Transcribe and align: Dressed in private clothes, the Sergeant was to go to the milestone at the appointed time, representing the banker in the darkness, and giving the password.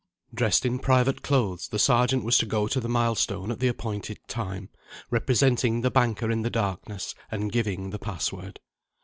Dressed 0.33 0.65
in 0.65 0.79
private 0.79 1.21
clothes, 1.21 1.67
the 1.67 1.77
Sergeant 1.77 2.23
was 2.23 2.35
to 2.39 2.47
go 2.47 2.67
to 2.67 2.79
the 2.79 2.89
milestone 2.89 3.51
at 3.51 3.59
the 3.59 3.67
appointed 3.67 4.17
time, 4.27 4.69
representing 5.11 5.81
the 5.81 5.91
banker 5.91 6.31
in 6.31 6.41
the 6.41 6.49
darkness, 6.49 7.13
and 7.29 7.51
giving 7.51 7.91
the 7.91 7.99
password. 7.99 8.59